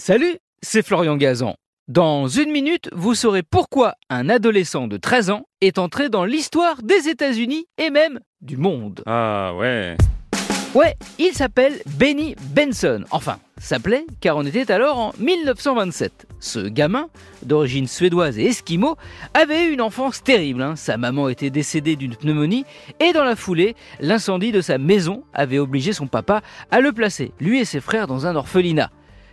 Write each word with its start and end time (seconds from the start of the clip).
Salut, 0.00 0.38
c'est 0.62 0.82
Florian 0.82 1.18
Gazan. 1.18 1.56
Dans 1.86 2.26
une 2.26 2.50
minute, 2.50 2.88
vous 2.94 3.14
saurez 3.14 3.42
pourquoi 3.42 3.96
un 4.08 4.30
adolescent 4.30 4.86
de 4.88 4.96
13 4.96 5.28
ans 5.28 5.42
est 5.60 5.76
entré 5.76 6.08
dans 6.08 6.24
l'histoire 6.24 6.82
des 6.82 7.10
États-Unis 7.10 7.66
et 7.76 7.90
même 7.90 8.18
du 8.40 8.56
monde. 8.56 9.02
Ah 9.04 9.52
ouais. 9.56 9.98
Ouais, 10.74 10.96
il 11.18 11.34
s'appelle 11.34 11.82
Benny 11.98 12.34
Benson. 12.54 13.04
Enfin, 13.10 13.40
s'appelait 13.58 14.06
car 14.22 14.38
on 14.38 14.46
était 14.46 14.72
alors 14.72 14.98
en 14.98 15.12
1927. 15.18 16.26
Ce 16.40 16.60
gamin, 16.60 17.10
d'origine 17.42 17.86
suédoise 17.86 18.38
et 18.38 18.46
esquimau, 18.46 18.96
avait 19.34 19.66
eu 19.66 19.72
une 19.72 19.82
enfance 19.82 20.22
terrible. 20.22 20.62
hein. 20.62 20.76
Sa 20.76 20.96
maman 20.96 21.28
était 21.28 21.50
décédée 21.50 21.96
d'une 21.96 22.16
pneumonie 22.16 22.64
et 23.00 23.12
dans 23.12 23.24
la 23.24 23.36
foulée, 23.36 23.76
l'incendie 24.00 24.50
de 24.50 24.62
sa 24.62 24.78
maison 24.78 25.24
avait 25.34 25.58
obligé 25.58 25.92
son 25.92 26.06
papa 26.06 26.40
à 26.70 26.80
le 26.80 26.90
placer, 26.92 27.32
lui 27.38 27.58
et 27.60 27.66
ses 27.66 27.80
frères, 27.80 28.06
dans 28.06 28.26
un 28.26 28.34
orphelinat. 28.34 28.90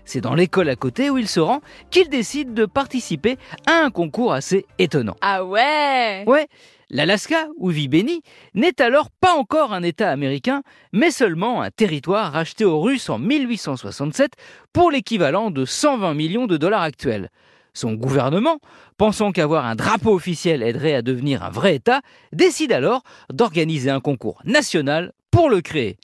C'est 0.08 0.22
dans 0.22 0.36
l'école 0.36 0.70
à 0.70 0.78
côté 0.78 1.10
où 1.10 1.18
il 1.18 1.28
se 1.28 1.42
rend 1.42 1.60
qu'il 1.92 2.08
décide 2.08 2.54
de 2.54 2.66
participer 2.66 3.38
à 3.66 3.84
un 3.84 3.92
concours 3.92 4.32
assez 4.32 4.66
étonnant. 4.80 5.18
Ah 5.20 5.44
ouais 5.44 6.24
Ouais, 6.26 6.48
l'Alaska, 6.90 7.50
où 7.58 7.68
vit 7.68 7.90
Benny, 7.90 8.22
n'est 8.54 8.82
alors 8.82 9.10
pas 9.12 9.36
encore 9.36 9.74
un 9.74 9.84
État 9.84 10.10
américain, 10.10 10.64
mais 10.94 11.12
seulement 11.12 11.62
un 11.62 11.72
territoire 11.72 12.32
racheté 12.32 12.64
aux 12.64 12.80
Russes 12.80 13.10
en 13.10 13.20
1867 13.20 14.32
pour 14.72 14.92
l'équivalent 14.92 15.52
de 15.52 15.66
120 15.66 16.14
millions 16.14 16.48
de 16.48 16.56
dollars 16.56 16.84
actuels. 16.84 17.30
Son 17.74 17.94
gouvernement, 17.94 18.60
pensant 18.98 19.34
qu'avoir 19.34 19.66
un 19.66 19.76
drapeau 19.76 20.14
officiel 20.14 20.64
aiderait 20.64 20.96
à 20.96 21.02
devenir 21.02 21.44
un 21.44 21.50
vrai 21.50 21.76
État, 21.76 22.00
décide 22.32 22.72
alors 22.72 23.04
d'organiser 23.30 23.90
un 23.90 24.00
concours 24.00 24.42
national 24.46 25.12
pour 25.32 25.50
le 25.50 25.60
créer. 25.60 25.98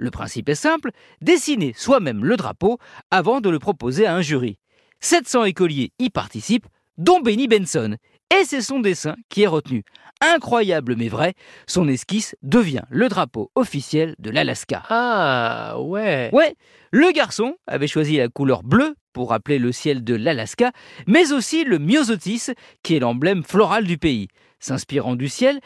Le 0.00 0.10
principe 0.10 0.48
est 0.48 0.54
simple, 0.54 0.92
dessiner 1.20 1.74
soi-même 1.76 2.24
le 2.24 2.38
drapeau 2.38 2.78
avant 3.10 3.42
de 3.42 3.50
le 3.50 3.58
proposer 3.58 4.06
à 4.06 4.14
un 4.14 4.22
jury. 4.22 4.56
700 5.00 5.44
écoliers 5.44 5.92
y 5.98 6.08
participent, 6.08 6.68
dont 6.96 7.20
Benny 7.20 7.48
Benson, 7.48 7.96
et 8.34 8.44
c'est 8.46 8.62
son 8.62 8.80
dessin 8.80 9.14
qui 9.28 9.42
est 9.42 9.46
retenu. 9.46 9.84
Incroyable 10.22 10.96
mais 10.96 11.08
vrai, 11.08 11.34
son 11.66 11.86
esquisse 11.86 12.34
devient 12.42 12.84
le 12.88 13.10
drapeau 13.10 13.50
officiel 13.54 14.14
de 14.18 14.30
l'Alaska. 14.30 14.84
Ah 14.88 15.76
ouais. 15.78 16.30
Ouais, 16.32 16.54
le 16.92 17.12
garçon 17.12 17.56
avait 17.66 17.86
choisi 17.86 18.16
la 18.16 18.28
couleur 18.30 18.62
bleue 18.62 18.94
pour 19.12 19.28
rappeler 19.28 19.58
le 19.58 19.70
ciel 19.70 20.02
de 20.02 20.14
l'Alaska, 20.14 20.72
mais 21.06 21.30
aussi 21.32 21.64
le 21.64 21.78
myosotis, 21.78 22.52
qui 22.82 22.96
est 22.96 23.00
l'emblème 23.00 23.44
floral 23.44 23.84
du 23.84 23.98
pays. 23.98 24.28
S'inspirant 24.60 25.16
du 25.16 25.28
ciel, 25.28 25.58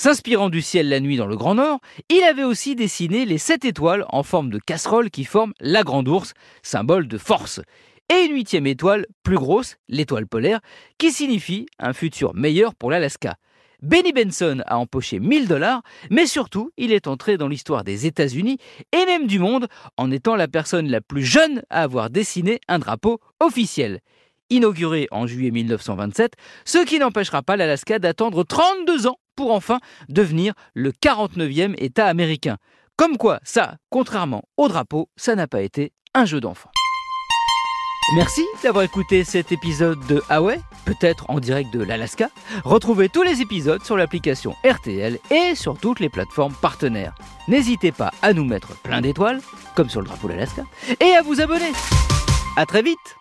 S'inspirant 0.00 0.48
du 0.48 0.62
ciel 0.62 0.88
la 0.88 1.00
nuit 1.00 1.16
dans 1.16 1.26
le 1.26 1.36
Grand 1.36 1.56
Nord, 1.56 1.80
il 2.08 2.22
avait 2.22 2.44
aussi 2.44 2.76
dessiné 2.76 3.24
les 3.24 3.36
sept 3.36 3.64
étoiles 3.64 4.04
en 4.10 4.22
forme 4.22 4.48
de 4.48 4.60
casserole 4.60 5.10
qui 5.10 5.24
forment 5.24 5.54
la 5.58 5.82
grande 5.82 6.06
ours, 6.06 6.34
symbole 6.62 7.08
de 7.08 7.18
force, 7.18 7.60
et 8.08 8.26
une 8.26 8.34
huitième 8.34 8.68
étoile 8.68 9.06
plus 9.24 9.34
grosse, 9.34 9.74
l'étoile 9.88 10.28
polaire, 10.28 10.60
qui 10.98 11.10
signifie 11.10 11.66
un 11.80 11.92
futur 11.92 12.32
meilleur 12.32 12.76
pour 12.76 12.92
l'Alaska. 12.92 13.38
Benny 13.82 14.12
Benson 14.12 14.62
a 14.66 14.78
empoché 14.78 15.18
1000 15.18 15.48
dollars, 15.48 15.82
mais 16.10 16.26
surtout, 16.26 16.70
il 16.76 16.92
est 16.92 17.08
entré 17.08 17.36
dans 17.36 17.48
l'histoire 17.48 17.82
des 17.82 18.06
États-Unis 18.06 18.58
et 18.92 19.04
même 19.04 19.26
du 19.26 19.40
monde 19.40 19.66
en 19.96 20.12
étant 20.12 20.36
la 20.36 20.46
personne 20.46 20.88
la 20.88 21.00
plus 21.00 21.24
jeune 21.24 21.64
à 21.70 21.82
avoir 21.82 22.08
dessiné 22.08 22.60
un 22.68 22.78
drapeau 22.78 23.18
officiel. 23.40 23.98
Inauguré 24.48 25.08
en 25.10 25.26
juillet 25.26 25.50
1927, 25.50 26.34
ce 26.64 26.84
qui 26.84 27.00
n'empêchera 27.00 27.42
pas 27.42 27.56
l'Alaska 27.56 27.98
d'attendre 27.98 28.44
32 28.44 29.08
ans 29.08 29.18
pour 29.38 29.52
enfin 29.52 29.78
devenir 30.08 30.52
le 30.74 30.90
49e 30.90 31.76
État 31.78 32.06
américain. 32.06 32.56
Comme 32.96 33.16
quoi, 33.16 33.38
ça, 33.44 33.76
contrairement 33.88 34.42
au 34.56 34.66
drapeau, 34.66 35.10
ça 35.14 35.36
n'a 35.36 35.46
pas 35.46 35.62
été 35.62 35.92
un 36.12 36.24
jeu 36.24 36.40
d'enfant. 36.40 36.70
Merci 38.16 38.44
d'avoir 38.64 38.82
écouté 38.82 39.22
cet 39.22 39.52
épisode 39.52 40.04
de 40.08 40.20
Ah 40.28 40.42
ouais, 40.42 40.58
peut-être 40.86 41.30
en 41.30 41.38
direct 41.38 41.72
de 41.72 41.84
l'Alaska. 41.84 42.30
Retrouvez 42.64 43.08
tous 43.08 43.22
les 43.22 43.40
épisodes 43.40 43.84
sur 43.84 43.96
l'application 43.96 44.56
RTL 44.64 45.20
et 45.30 45.54
sur 45.54 45.78
toutes 45.78 46.00
les 46.00 46.08
plateformes 46.08 46.54
partenaires. 46.60 47.14
N'hésitez 47.46 47.92
pas 47.92 48.10
à 48.22 48.32
nous 48.32 48.44
mettre 48.44 48.76
plein 48.82 49.00
d'étoiles, 49.00 49.40
comme 49.76 49.88
sur 49.88 50.00
le 50.00 50.08
drapeau 50.08 50.26
de 50.26 50.32
l'Alaska, 50.32 50.64
et 50.98 51.14
à 51.14 51.22
vous 51.22 51.40
abonner. 51.40 51.70
À 52.56 52.66
très 52.66 52.82
vite 52.82 53.17